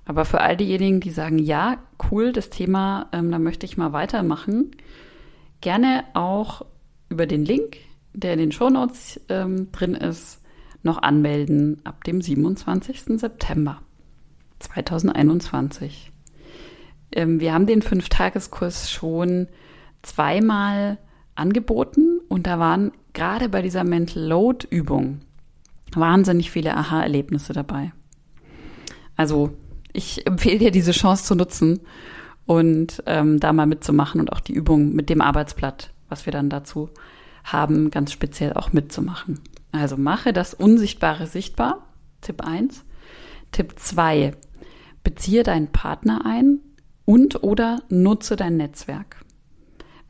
Aber 0.06 0.26
für 0.26 0.42
all 0.42 0.58
diejenigen, 0.58 1.00
die 1.00 1.12
sagen, 1.12 1.40
ja, 1.40 1.78
cool, 2.12 2.32
das 2.32 2.50
Thema, 2.50 3.08
ähm, 3.14 3.32
da 3.32 3.40
möchte 3.40 3.66
ich 3.66 3.78
mal 3.78 3.94
weitermachen, 3.94 4.72
gerne 5.62 6.06
auch 6.14 6.66
über 7.10 7.28
den 7.28 7.46
Link 7.46 7.78
der 8.14 8.34
in 8.34 8.40
den 8.40 8.52
Shownotes 8.52 9.22
ähm, 9.30 9.72
drin 9.72 9.96
ist, 9.96 10.42
noch 10.84 11.02
anmelden 11.02 11.80
ab 11.84 12.04
dem 12.04 12.22
27. 12.22 13.20
September 13.20 13.82
2021. 14.60 16.12
Ähm, 17.12 17.40
wir 17.40 17.54
haben 17.54 17.68
den 17.68 17.82
Fünftageskurs 17.82 18.92
schon 18.92 19.48
zweimal 20.02 20.98
angeboten 21.36 22.20
und 22.28 22.48
da 22.48 22.60
waren 22.60 22.92
gerade 23.14 23.50
bei 23.50 23.62
dieser 23.62 23.84
Mental 23.84 24.24
Load 24.24 24.68
Übung 24.70 25.22
wahnsinnig 25.94 26.52
viele 26.52 26.76
Aha-Erlebnisse 26.76 27.54
dabei. 27.54 27.92
Also 29.16 29.52
ich 29.94 30.26
empfehle 30.26 30.60
dir 30.60 30.72
diese 30.72 30.92
Chance 30.92 31.26
zu 31.26 31.36
nutzen 31.36 31.82
und 32.46 33.04
ähm, 33.06 33.40
da 33.40 33.54
mal 33.54 33.66
mitzumachen 33.66 34.20
und 34.20 34.32
auch 34.32 34.40
die 34.40 34.54
Übung 34.54 34.94
mit 34.94 35.10
dem 35.10 35.22
Arbeitsblatt, 35.22 35.94
was 36.10 36.26
wir 36.26 36.34
dann 36.34 36.50
dazu 36.50 36.90
haben, 37.44 37.92
ganz 37.92 38.12
speziell 38.12 38.54
auch 38.54 38.72
mitzumachen. 38.74 39.40
Also 39.72 39.98
mache 39.98 40.34
das 40.34 40.54
Unsichtbare 40.54 41.28
sichtbar. 41.28 41.88
Tipp 42.22 42.46
1. 42.46 42.84
Tipp 43.52 43.74
2. 43.78 44.34
Beziehe 45.04 45.44
deinen 45.44 45.72
Partner 45.72 46.26
ein 46.26 46.60
und 47.06 47.44
oder 47.44 47.82
nutze 47.90 48.36
dein 48.36 48.58
Netzwerk. 48.58 49.21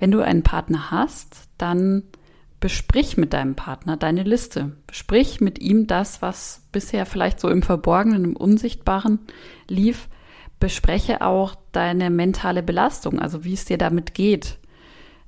Wenn 0.01 0.11
du 0.11 0.19
einen 0.19 0.43
Partner 0.43 0.91
hast, 0.91 1.47
dann 1.57 2.03
besprich 2.59 3.15
mit 3.15 3.31
deinem 3.31 3.55
Partner 3.55 3.95
deine 3.95 4.23
Liste. 4.23 4.73
Besprich 4.85 5.39
mit 5.39 5.59
ihm 5.59 5.87
das, 5.87 6.21
was 6.21 6.63
bisher 6.73 7.05
vielleicht 7.05 7.39
so 7.39 7.47
im 7.47 7.61
Verborgenen, 7.61 8.25
im 8.25 8.35
Unsichtbaren 8.35 9.19
lief. 9.69 10.09
Bespreche 10.59 11.21
auch 11.21 11.55
deine 11.71 12.09
mentale 12.09 12.61
Belastung, 12.61 13.19
also 13.19 13.45
wie 13.45 13.53
es 13.53 13.65
dir 13.65 13.77
damit 13.77 14.13
geht 14.13 14.57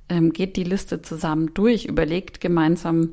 ähm, 0.08 0.32
geht 0.32 0.56
die 0.56 0.64
Liste 0.64 1.02
zusammen 1.02 1.52
durch, 1.54 1.86
überlegt 1.86 2.40
gemeinsam, 2.40 3.10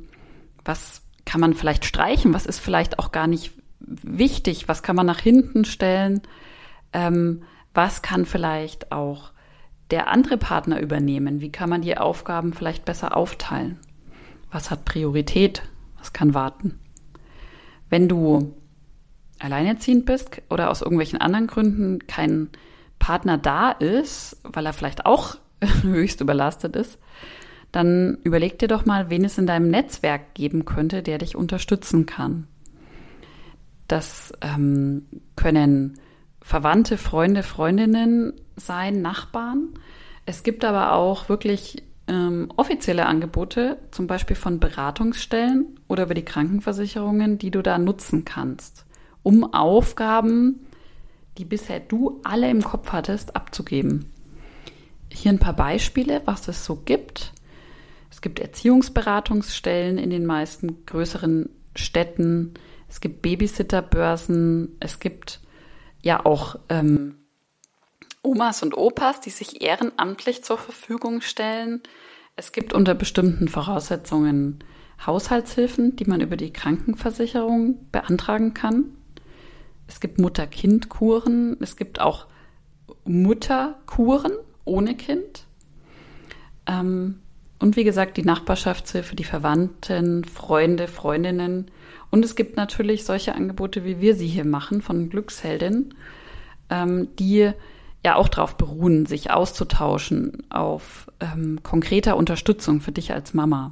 was 0.66 1.02
kann 1.26 1.42
man 1.42 1.54
vielleicht 1.54 1.86
streichen, 1.86 2.34
was 2.34 2.46
ist 2.46 2.60
vielleicht 2.60 3.00
auch 3.00 3.12
gar 3.12 3.28
nicht 3.28 3.54
wichtig, 3.80 4.68
was 4.68 4.84
kann 4.84 4.96
man 4.96 5.06
nach 5.06 5.20
hinten 5.20 5.66
stellen, 5.66 6.22
ähm, 6.94 7.44
was 7.74 8.02
kann 8.02 8.26
vielleicht 8.26 8.92
auch 8.92 9.31
der 9.92 10.08
andere 10.08 10.38
Partner 10.38 10.80
übernehmen, 10.80 11.42
wie 11.42 11.52
kann 11.52 11.70
man 11.70 11.82
die 11.82 11.98
Aufgaben 11.98 12.54
vielleicht 12.54 12.86
besser 12.86 13.16
aufteilen, 13.16 13.78
was 14.50 14.72
hat 14.72 14.86
Priorität, 14.86 15.64
was 16.00 16.14
kann 16.14 16.34
warten. 16.34 16.80
Wenn 17.90 18.08
du 18.08 18.56
alleinerziehend 19.40 20.06
bist 20.06 20.42
oder 20.50 20.70
aus 20.70 20.82
irgendwelchen 20.82 21.20
anderen 21.20 21.48
Gründen 21.48 22.08
kein 22.08 22.50
Partner 23.00 23.38
da 23.38 23.72
ist, 23.72 24.38
weil 24.44 24.66
er 24.66 24.74
vielleicht 24.74 25.06
auch 25.06 25.36
höchst 25.82 26.22
überlastet 26.22 26.76
ist, 26.76 26.98
dann 27.72 28.18
überleg 28.24 28.60
dir 28.60 28.68
doch 28.68 28.86
mal, 28.86 29.10
wen 29.10 29.26
es 29.26 29.38
in 29.38 29.48
deinem 29.48 29.70
Netzwerk 29.70 30.34
geben 30.34 30.66
könnte, 30.66 31.04
der 31.04 31.18
dich 31.18 31.36
unterstützen 31.36 32.06
kann. 32.06 32.48
Das 33.88 34.34
ähm, 34.42 35.06
können 35.36 36.00
Verwandte, 36.42 36.98
Freunde, 36.98 37.44
Freundinnen 37.44 38.34
sein, 38.56 39.02
Nachbarn. 39.02 39.70
Es 40.26 40.44
gibt 40.44 40.66
aber 40.66 40.94
auch 40.94 41.30
wirklich 41.30 41.84
ähm, 42.08 42.50
offizielle 42.58 43.06
Angebote, 43.06 43.78
zum 43.92 44.08
Beispiel 44.08 44.36
von 44.36 44.60
Beratungsstellen 44.60 45.80
oder 45.88 46.04
über 46.04 46.14
die 46.14 46.26
Krankenversicherungen, 46.26 47.38
die 47.38 47.52
du 47.52 47.62
da 47.62 47.78
nutzen 47.78 48.26
kannst, 48.26 48.86
um 49.24 49.54
Aufgaben, 49.54 50.68
die 51.38 51.46
bisher 51.46 51.80
du 51.80 52.20
alle 52.24 52.50
im 52.50 52.64
Kopf 52.64 52.92
hattest, 52.92 53.36
abzugeben. 53.36 54.12
Hier 55.10 55.32
ein 55.32 55.40
paar 55.40 55.56
Beispiele, 55.56 56.22
was 56.26 56.48
es 56.48 56.66
so 56.66 56.78
gibt. 56.78 57.34
Es 58.10 58.22
gibt 58.22 58.40
Erziehungsberatungsstellen 58.40 59.98
in 59.98 60.10
den 60.10 60.26
meisten 60.26 60.86
größeren 60.86 61.50
Städten. 61.76 62.54
Es 62.90 63.00
gibt 63.02 63.22
Babysitterbörsen. 63.22 64.76
Es 64.80 65.00
gibt 65.00 65.41
ja 66.02 66.26
auch 66.26 66.58
ähm, 66.70 67.16
Omas 68.24 68.64
und 68.64 68.78
Opas, 68.78 69.22
die 69.22 69.30
sich 69.30 69.62
ehrenamtlich 69.62 70.44
zur 70.44 70.58
Verfügung 70.58 71.22
stellen. 71.22 71.82
Es 72.36 72.52
gibt 72.52 72.74
unter 72.74 72.94
bestimmten 72.94 73.48
Voraussetzungen 73.48 74.64
Haushaltshilfen, 75.06 75.96
die 75.96 76.06
man 76.06 76.22
über 76.22 76.38
die 76.38 76.54
Krankenversicherung 76.54 77.90
beantragen 77.92 78.54
kann. 78.54 78.96
Es 79.88 80.00
gibt 80.00 80.20
Mutter-Kind-Kuren. 80.20 81.58
Es 81.60 81.76
gibt 81.76 82.00
auch 82.00 82.28
Mutterkuren 83.06 84.34
ohne 84.64 84.96
Kind. 84.96 85.46
Ähm, 86.68 87.20
und 87.60 87.76
wie 87.76 87.84
gesagt, 87.84 88.18
die 88.18 88.24
Nachbarschaftshilfe, 88.24 89.16
die 89.16 89.24
Verwandten, 89.24 90.24
Freunde, 90.24 90.88
Freundinnen. 90.88 91.70
Und 92.12 92.26
es 92.26 92.36
gibt 92.36 92.58
natürlich 92.58 93.06
solche 93.06 93.34
Angebote, 93.34 93.86
wie 93.86 94.02
wir 94.02 94.16
sie 94.16 94.28
hier 94.28 94.46
machen, 94.46 94.82
von 94.82 95.10
Glücksheldin, 95.10 95.94
ähm, 96.70 97.08
die 97.18 97.52
ja 98.04 98.16
auch 98.16 98.28
darauf 98.28 98.58
beruhen, 98.58 99.06
sich 99.06 99.32
auszutauschen, 99.32 100.44
auf 100.50 101.08
ähm, 101.20 101.64
konkreter 101.64 102.18
Unterstützung 102.18 102.82
für 102.82 102.92
dich 102.92 103.14
als 103.14 103.34
Mama. 103.34 103.72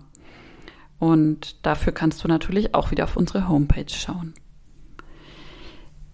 Und 1.00 1.66
dafür 1.66 1.94
kannst 1.94 2.24
du 2.24 2.28
natürlich 2.28 2.74
auch 2.76 2.92
wieder 2.92 3.06
auf 3.06 3.18
unsere 3.18 3.48
Homepage 3.48 3.90
schauen. 3.90 4.34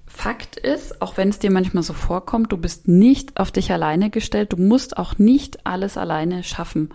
Fakt 0.05 0.55
ist, 0.55 1.01
auch 1.01 1.17
wenn 1.17 1.29
es 1.29 1.39
dir 1.39 1.51
manchmal 1.51 1.83
so 1.83 1.93
vorkommt, 1.93 2.51
du 2.51 2.57
bist 2.57 2.87
nicht 2.87 3.37
auf 3.37 3.51
dich 3.51 3.71
alleine 3.71 4.09
gestellt, 4.09 4.53
du 4.53 4.57
musst 4.57 4.97
auch 4.97 5.17
nicht 5.17 5.65
alles 5.65 5.97
alleine 5.97 6.43
schaffen. 6.43 6.93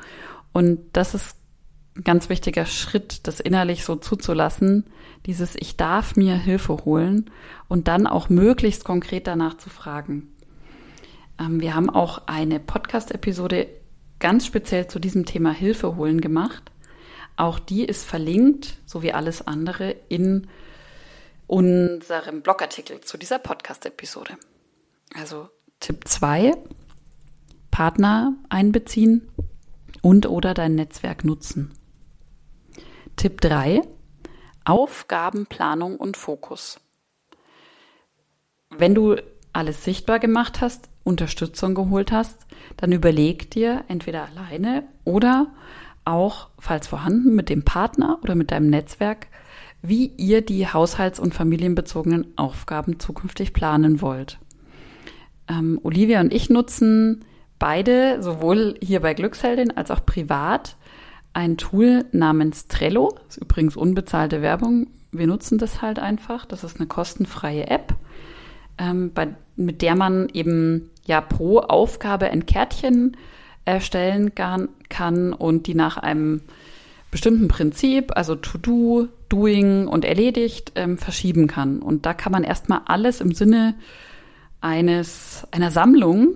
Und 0.53 0.81
das 0.95 1.15
ist 1.15 1.37
ganz 2.05 2.29
wichtiger 2.29 2.67
Schritt, 2.67 3.27
das 3.27 3.41
innerlich 3.41 3.85
so 3.85 3.97
zuzulassen, 3.97 4.85
dieses 5.27 5.55
Ich 5.57 5.77
darf 5.77 6.17
mir 6.17 6.35
Hilfe 6.35 6.85
holen 6.85 7.31
und 7.69 7.89
dann 7.89 8.07
auch 8.07 8.29
möglichst 8.29 8.85
konkret 8.85 9.27
danach 9.27 9.57
zu 9.57 9.71
fragen. 9.71 10.33
Ähm, 11.39 11.61
wir 11.61 11.75
haben 11.75 11.91
auch 11.91 12.23
eine 12.27 12.61
Podcast-Episode 12.61 13.69
ganz 14.19 14.47
speziell 14.47 14.87
zu 14.87 14.99
diesem 14.99 15.25
Thema 15.25 15.53
Hilfe 15.53 15.97
holen 15.97 16.21
gemacht. 16.21 16.71
Auch 17.37 17.59
die 17.59 17.85
ist 17.85 18.05
verlinkt, 18.05 18.79
so 18.85 19.03
wie 19.03 19.13
alles 19.13 19.47
andere, 19.47 19.97
in 20.09 20.47
unserem 21.47 22.43
Blogartikel 22.43 23.01
zu 23.01 23.17
dieser 23.17 23.39
Podcast-Episode. 23.39 24.37
Also 25.15 25.49
Tipp 25.81 26.07
2, 26.07 26.53
Partner 27.71 28.35
einbeziehen 28.49 29.29
und 30.03 30.27
oder 30.27 30.55
dein 30.55 30.75
Netzwerk 30.75 31.25
nutzen. 31.25 31.73
Tipp 33.21 33.43
3, 33.43 33.83
Aufgabenplanung 34.65 35.97
und 35.97 36.17
Fokus. 36.17 36.81
Wenn 38.71 38.95
du 38.95 39.17
alles 39.53 39.85
sichtbar 39.85 40.19
gemacht 40.19 40.63
hast, 40.63 40.89
Unterstützung 41.05 41.75
geholt 41.75 42.13
hast, 42.13 42.47
dann 42.79 42.93
überleg 42.93 43.51
dir 43.51 43.85
entweder 43.89 44.27
alleine 44.27 44.85
oder 45.05 45.49
auch, 46.07 46.49
falls 46.59 46.87
vorhanden, 46.87 47.35
mit 47.35 47.51
dem 47.51 47.63
Partner 47.63 48.19
oder 48.23 48.35
mit 48.35 48.53
deinem 48.53 48.71
Netzwerk, 48.71 49.27
wie 49.83 50.07
ihr 50.17 50.41
die 50.41 50.67
haushalts- 50.67 51.21
und 51.21 51.35
familienbezogenen 51.35 52.39
Aufgaben 52.39 53.01
zukünftig 53.01 53.53
planen 53.53 54.01
wollt. 54.01 54.39
Ähm, 55.47 55.79
Olivia 55.83 56.21
und 56.21 56.33
ich 56.33 56.49
nutzen 56.49 57.27
beide, 57.59 58.23
sowohl 58.23 58.77
hier 58.81 59.01
bei 59.01 59.13
Glücksheldin 59.13 59.77
als 59.77 59.91
auch 59.91 60.07
privat, 60.07 60.79
ein 61.33 61.57
Tool 61.57 62.05
namens 62.13 62.69
Trello. 62.69 63.15
Das 63.27 63.37
ist 63.37 63.43
übrigens 63.43 63.77
unbezahlte 63.77 64.43
Werbung. 64.43 64.89
Wir 65.13 65.27
nutzen 65.27 65.59
das 65.59 65.83
halt 65.83 65.99
einfach. 65.99 66.45
Das 66.47 66.65
ist 66.65 66.79
eine 66.79 66.87
kostenfreie 66.87 67.69
App, 67.69 67.95
ähm, 68.79 69.13
bei, 69.13 69.29
mit 69.57 69.83
der 69.83 69.97
man 69.97 70.29
eben 70.33 70.91
ja 71.05 71.21
pro 71.21 71.59
Aufgabe 71.59 72.31
ein 72.31 72.47
Kärtchen 72.47 73.17
erstellen 73.65 74.35
kann, 74.35 75.33
und 75.33 75.67
die 75.67 75.75
nach 75.75 75.97
einem 75.97 76.43
bestimmten 77.11 77.49
Prinzip, 77.49 78.17
also 78.17 78.35
To-Do, 78.35 79.09
Doing 79.29 79.87
und 79.87 80.05
erledigt, 80.05 80.73
ähm, 80.75 80.99
verschieben 80.99 81.47
kann. 81.47 81.81
Und 81.81 82.07
da 82.07 82.15
kann 82.15 82.33
man 82.33 82.43
erstmal 82.43 82.81
alles 82.87 83.21
im 83.21 83.33
Sinne 83.33 83.75
eines, 84.61 85.47
einer 85.53 85.71
Sammlung 85.71 86.35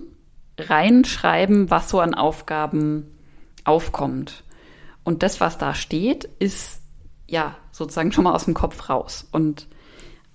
reinschreiben, 0.57 1.69
was 1.69 1.89
so 1.89 1.99
an 1.99 2.13
Aufgaben 2.13 3.07
aufkommt. 3.65 4.44
Und 5.05 5.23
das, 5.23 5.39
was 5.39 5.57
da 5.57 5.73
steht, 5.73 6.25
ist 6.39 6.81
ja 7.27 7.55
sozusagen 7.71 8.11
schon 8.11 8.25
mal 8.25 8.33
aus 8.33 8.45
dem 8.45 8.55
Kopf 8.55 8.89
raus. 8.89 9.25
Und 9.31 9.67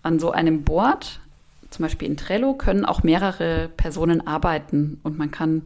an 0.03 0.19
so 0.19 0.31
einem 0.31 0.63
Board, 0.63 1.21
zum 1.69 1.83
Beispiel 1.83 2.09
in 2.09 2.17
Trello, 2.17 2.55
können 2.55 2.87
auch 2.87 3.03
mehrere 3.03 3.69
Personen 3.77 4.27
arbeiten 4.27 4.99
und 5.03 5.19
man 5.19 5.31
kann 5.31 5.63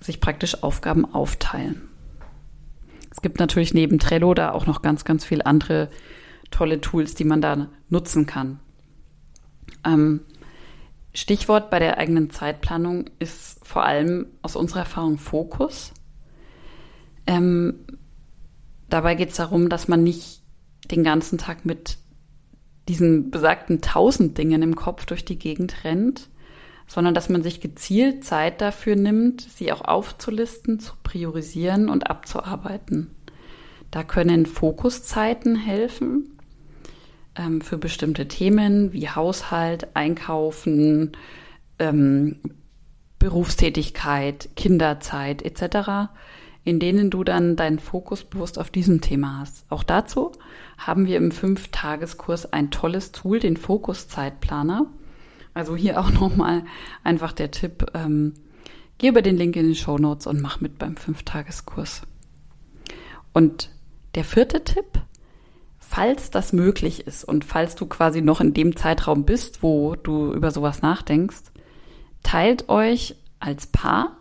sich 0.00 0.20
praktisch 0.20 0.62
Aufgaben 0.62 1.04
aufteilen. 1.12 1.88
Es 3.10 3.20
gibt 3.20 3.40
natürlich 3.40 3.74
neben 3.74 3.98
Trello 3.98 4.32
da 4.32 4.52
auch 4.52 4.66
noch 4.66 4.82
ganz, 4.82 5.04
ganz 5.04 5.24
viele 5.24 5.44
andere 5.44 5.90
tolle 6.52 6.80
Tools, 6.80 7.14
die 7.14 7.24
man 7.24 7.40
da 7.40 7.68
nutzen 7.88 8.26
kann. 8.26 8.60
Ähm, 9.84 10.20
Stichwort 11.12 11.70
bei 11.70 11.80
der 11.80 11.98
eigenen 11.98 12.30
Zeitplanung 12.30 13.06
ist 13.18 13.66
vor 13.66 13.84
allem 13.84 14.26
aus 14.42 14.54
unserer 14.54 14.80
Erfahrung 14.80 15.18
Fokus. 15.18 15.92
Ähm, 17.26 17.80
dabei 18.88 19.14
geht 19.14 19.30
es 19.30 19.36
darum, 19.36 19.68
dass 19.68 19.88
man 19.88 20.02
nicht 20.02 20.42
den 20.90 21.04
ganzen 21.04 21.38
Tag 21.38 21.64
mit 21.64 21.98
diesen 22.88 23.30
besagten 23.30 23.80
tausend 23.80 24.38
Dingen 24.38 24.62
im 24.62 24.74
Kopf 24.74 25.04
durch 25.04 25.24
die 25.24 25.38
Gegend 25.38 25.84
rennt, 25.84 26.28
sondern 26.86 27.14
dass 27.14 27.28
man 27.28 27.42
sich 27.42 27.60
gezielt 27.60 28.24
Zeit 28.24 28.60
dafür 28.60 28.96
nimmt, 28.96 29.42
sie 29.42 29.72
auch 29.72 29.82
aufzulisten, 29.82 30.80
zu 30.80 30.94
priorisieren 31.02 31.90
und 31.90 32.10
abzuarbeiten. 32.10 33.10
Da 33.90 34.04
können 34.04 34.46
Fokuszeiten 34.46 35.54
helfen 35.54 36.38
ähm, 37.36 37.60
für 37.60 37.76
bestimmte 37.76 38.26
Themen 38.26 38.92
wie 38.92 39.08
Haushalt, 39.08 39.94
Einkaufen, 39.94 41.12
ähm, 41.78 42.36
Berufstätigkeit, 43.18 44.48
Kinderzeit 44.56 45.42
etc., 45.42 46.10
in 46.68 46.78
denen 46.78 47.08
du 47.08 47.24
dann 47.24 47.56
deinen 47.56 47.78
Fokus 47.78 48.24
bewusst 48.24 48.58
auf 48.58 48.68
diesem 48.68 49.00
Thema 49.00 49.40
hast. 49.40 49.64
Auch 49.70 49.82
dazu 49.82 50.32
haben 50.76 51.06
wir 51.06 51.16
im 51.16 51.30
Fünf-Tageskurs 51.30 52.52
ein 52.52 52.70
tolles 52.70 53.10
Tool, 53.10 53.40
den 53.40 53.56
Fokuszeitplaner. 53.56 54.84
Also 55.54 55.76
hier 55.76 55.98
auch 55.98 56.10
nochmal 56.20 56.64
einfach 57.02 57.32
der 57.32 57.50
Tipp, 57.50 57.86
ähm, 57.94 58.34
geh 58.98 59.08
über 59.08 59.22
den 59.22 59.38
Link 59.38 59.56
in 59.56 59.64
den 59.64 59.74
Show 59.74 59.96
Notes 59.96 60.26
und 60.26 60.42
mach 60.42 60.60
mit 60.60 60.78
beim 60.78 60.98
Fünf-Tageskurs. 60.98 62.02
Und 63.32 63.70
der 64.14 64.24
vierte 64.24 64.62
Tipp, 64.62 65.00
falls 65.78 66.30
das 66.30 66.52
möglich 66.52 67.06
ist 67.06 67.24
und 67.24 67.46
falls 67.46 67.76
du 67.76 67.86
quasi 67.86 68.20
noch 68.20 68.42
in 68.42 68.52
dem 68.52 68.76
Zeitraum 68.76 69.24
bist, 69.24 69.62
wo 69.62 69.96
du 69.96 70.34
über 70.34 70.50
sowas 70.50 70.82
nachdenkst, 70.82 71.44
teilt 72.22 72.68
euch 72.68 73.16
als 73.40 73.68
Paar, 73.68 74.18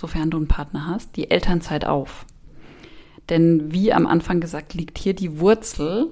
sofern 0.00 0.30
du 0.30 0.38
einen 0.38 0.48
Partner 0.48 0.86
hast, 0.86 1.16
die 1.16 1.30
Elternzeit 1.30 1.84
auf. 1.84 2.24
Denn 3.28 3.70
wie 3.70 3.92
am 3.92 4.06
Anfang 4.06 4.40
gesagt, 4.40 4.72
liegt 4.72 4.96
hier 4.96 5.14
die 5.14 5.40
Wurzel 5.40 6.10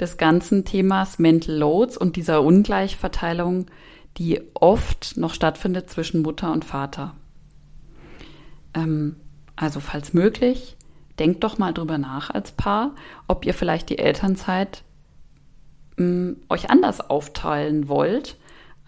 des 0.00 0.16
ganzen 0.16 0.64
Themas 0.64 1.20
Mental 1.20 1.54
Loads 1.54 1.96
und 1.96 2.16
dieser 2.16 2.42
Ungleichverteilung, 2.42 3.66
die 4.18 4.40
oft 4.54 5.16
noch 5.16 5.32
stattfindet 5.32 5.88
zwischen 5.88 6.22
Mutter 6.22 6.50
und 6.50 6.64
Vater. 6.64 7.14
Ähm, 8.74 9.14
also 9.54 9.78
falls 9.78 10.12
möglich, 10.12 10.76
denkt 11.20 11.44
doch 11.44 11.56
mal 11.56 11.72
drüber 11.72 11.98
nach 11.98 12.30
als 12.30 12.50
Paar, 12.50 12.96
ob 13.28 13.46
ihr 13.46 13.54
vielleicht 13.54 13.90
die 13.90 13.98
Elternzeit 13.98 14.82
mh, 15.96 16.04
mm, 16.04 16.36
euch 16.48 16.68
anders 16.68 16.98
aufteilen 17.08 17.86
wollt 17.86 18.39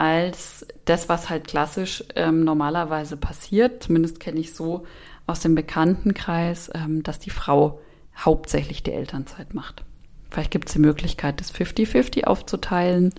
als 0.03 0.67
das, 0.85 1.09
was 1.09 1.31
halt 1.31 1.47
klassisch 1.47 2.03
ähm, 2.17 2.43
normalerweise 2.43 3.17
passiert. 3.17 3.85
Zumindest 3.85 4.19
kenne 4.19 4.41
ich 4.41 4.53
so 4.53 4.85
aus 5.29 5.39
dem 5.39 5.55
Bekanntenkreis, 5.55 6.73
ähm, 6.75 7.05
dass 7.05 7.21
die 7.21 7.31
Frau 7.31 7.81
hauptsächlich 8.17 8.83
die 8.83 8.91
Elternzeit 8.91 9.55
macht. 9.55 9.85
Vielleicht 10.29 10.51
gibt 10.51 10.67
es 10.67 10.73
die 10.73 10.81
Möglichkeit, 10.81 11.41
das 11.41 11.55
50-50 11.55 12.25
aufzuteilen 12.25 13.15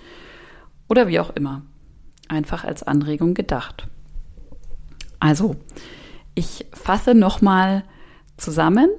oder 0.90 1.08
wie 1.08 1.22
auch 1.22 1.30
immer. 1.30 1.62
Einfach 2.28 2.66
als 2.66 2.84
Anregung 2.84 3.34
gedacht. 3.34 3.88
Also, 5.22 5.56
ich 6.36 6.66
fasse 6.74 7.16
nochmal 7.16 7.86
zusammen. 8.36 8.90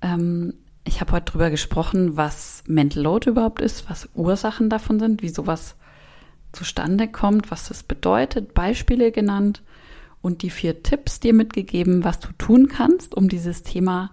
Ähm, 0.00 0.54
ich 0.84 1.02
habe 1.02 1.12
heute 1.12 1.32
drüber 1.32 1.50
gesprochen, 1.50 2.16
was 2.16 2.64
Mental 2.66 3.02
Load 3.02 3.28
überhaupt 3.28 3.60
ist, 3.60 3.90
was 3.90 4.08
Ursachen 4.14 4.70
davon 4.70 4.98
sind, 4.98 5.20
wie 5.20 5.28
sowas 5.28 5.76
zustande 6.52 7.08
kommt, 7.08 7.50
was 7.50 7.68
das 7.68 7.82
bedeutet, 7.82 8.54
Beispiele 8.54 9.12
genannt 9.12 9.62
und 10.20 10.42
die 10.42 10.50
vier 10.50 10.82
Tipps 10.82 11.20
dir 11.20 11.34
mitgegeben, 11.34 12.04
was 12.04 12.20
du 12.20 12.28
tun 12.38 12.68
kannst, 12.68 13.14
um 13.14 13.28
dieses 13.28 13.62
Thema 13.62 14.12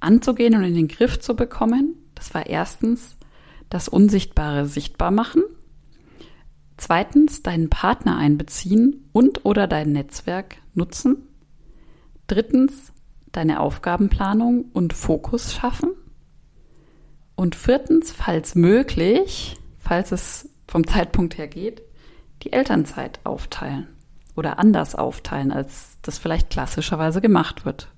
anzugehen 0.00 0.54
und 0.54 0.64
in 0.64 0.74
den 0.74 0.88
Griff 0.88 1.18
zu 1.18 1.34
bekommen. 1.34 1.94
Das 2.14 2.34
war 2.34 2.46
erstens 2.46 3.16
das 3.68 3.88
Unsichtbare 3.88 4.66
sichtbar 4.66 5.10
machen. 5.10 5.42
Zweitens, 6.76 7.42
deinen 7.42 7.70
Partner 7.70 8.16
einbeziehen 8.16 9.08
und 9.12 9.44
oder 9.44 9.66
dein 9.66 9.92
Netzwerk 9.92 10.56
nutzen. 10.74 11.16
Drittens, 12.28 12.92
deine 13.32 13.60
Aufgabenplanung 13.60 14.66
und 14.72 14.92
Fokus 14.92 15.54
schaffen. 15.54 15.90
Und 17.34 17.56
viertens, 17.56 18.12
falls 18.12 18.54
möglich, 18.54 19.56
falls 19.78 20.12
es 20.12 20.50
vom 20.68 20.86
Zeitpunkt 20.86 21.38
her 21.38 21.48
geht, 21.48 21.82
die 22.42 22.52
Elternzeit 22.52 23.18
aufteilen 23.24 23.88
oder 24.36 24.60
anders 24.60 24.94
aufteilen, 24.94 25.50
als 25.50 25.98
das 26.02 26.18
vielleicht 26.18 26.50
klassischerweise 26.50 27.20
gemacht 27.20 27.64
wird. 27.64 27.88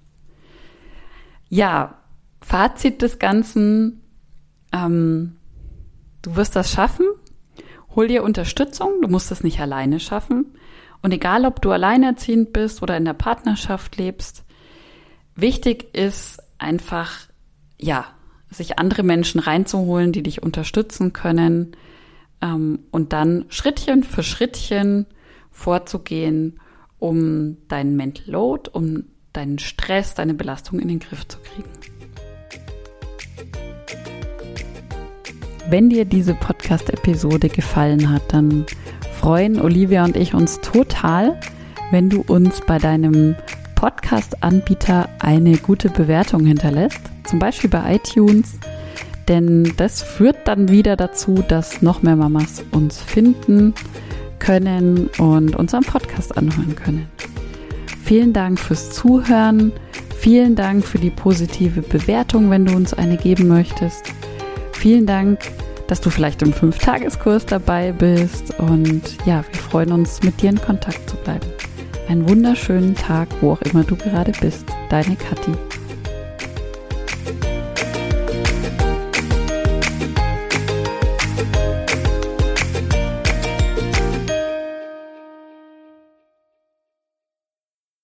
Ja, 1.50 1.98
Fazit 2.40 3.02
des 3.02 3.18
Ganzen, 3.18 4.00
ähm, 4.72 5.36
du 6.22 6.36
wirst 6.36 6.56
das 6.56 6.70
schaffen, 6.70 7.06
hol 7.94 8.08
dir 8.08 8.22
Unterstützung, 8.22 9.02
du 9.02 9.08
musst 9.08 9.30
es 9.30 9.42
nicht 9.42 9.60
alleine 9.60 10.00
schaffen. 10.00 10.54
Und 11.02 11.12
egal, 11.12 11.44
ob 11.44 11.60
du 11.60 11.72
alleinerziehend 11.72 12.52
bist 12.52 12.82
oder 12.82 12.96
in 12.96 13.04
der 13.04 13.14
Partnerschaft 13.14 13.96
lebst, 13.96 14.44
wichtig 15.34 15.94
ist 15.94 16.40
einfach, 16.58 17.12
ja, 17.78 18.06
sich 18.48 18.78
andere 18.78 19.02
Menschen 19.02 19.40
reinzuholen, 19.40 20.12
die 20.12 20.22
dich 20.22 20.42
unterstützen 20.42 21.12
können 21.12 21.76
ähm, 22.42 22.80
und 22.90 23.12
dann 23.12 23.46
Schrittchen 23.48 24.02
für 24.02 24.22
Schrittchen 24.22 25.06
vorzugehen, 25.50 26.60
um 26.98 27.56
deinen 27.68 27.96
Mental 27.96 28.30
Load, 28.30 28.70
um 28.72 29.04
deinen 29.32 29.58
Stress, 29.58 30.14
deine 30.14 30.34
Belastung 30.34 30.78
in 30.80 30.88
den 30.88 30.98
Griff 30.98 31.26
zu 31.26 31.38
kriegen. 31.38 31.68
Wenn 35.68 35.88
dir 35.88 36.04
diese 36.04 36.34
Podcast-Episode 36.34 37.48
gefallen 37.48 38.10
hat, 38.10 38.22
dann 38.32 38.66
freuen 39.20 39.60
Olivia 39.60 40.04
und 40.04 40.16
ich 40.16 40.34
uns 40.34 40.60
total, 40.60 41.38
wenn 41.92 42.10
du 42.10 42.22
uns 42.22 42.60
bei 42.66 42.78
deinem 42.78 43.36
Podcast-Anbieter 43.76 45.08
eine 45.20 45.56
gute 45.58 45.88
Bewertung 45.88 46.44
hinterlässt, 46.44 47.00
zum 47.24 47.38
Beispiel 47.38 47.70
bei 47.70 47.94
iTunes, 47.94 48.58
denn 49.30 49.72
das 49.76 50.02
führt 50.02 50.36
dann 50.44 50.68
wieder 50.68 50.96
dazu, 50.96 51.42
dass 51.46 51.82
noch 51.82 52.02
mehr 52.02 52.16
Mamas 52.16 52.64
uns 52.72 52.98
finden 52.98 53.74
können 54.40 55.08
und 55.18 55.54
unseren 55.54 55.84
Podcast 55.84 56.36
anhören 56.36 56.74
können. 56.74 57.06
Vielen 58.02 58.32
Dank 58.32 58.58
fürs 58.58 58.90
Zuhören. 58.90 59.72
Vielen 60.18 60.56
Dank 60.56 60.84
für 60.84 60.98
die 60.98 61.10
positive 61.10 61.80
Bewertung, 61.80 62.50
wenn 62.50 62.66
du 62.66 62.74
uns 62.74 62.92
eine 62.92 63.16
geben 63.16 63.46
möchtest. 63.46 64.02
Vielen 64.72 65.06
Dank, 65.06 65.38
dass 65.86 66.00
du 66.00 66.10
vielleicht 66.10 66.42
im 66.42 66.52
Fünf-Tageskurs 66.52 67.46
dabei 67.46 67.92
bist. 67.92 68.58
Und 68.58 69.02
ja, 69.26 69.44
wir 69.48 69.60
freuen 69.60 69.92
uns, 69.92 70.22
mit 70.24 70.42
dir 70.42 70.50
in 70.50 70.60
Kontakt 70.60 71.08
zu 71.08 71.16
bleiben. 71.18 71.46
Einen 72.08 72.28
wunderschönen 72.28 72.96
Tag, 72.96 73.28
wo 73.40 73.52
auch 73.52 73.62
immer 73.62 73.84
du 73.84 73.94
gerade 73.94 74.32
bist. 74.40 74.66
Deine 74.88 75.14
Kathi. 75.14 75.52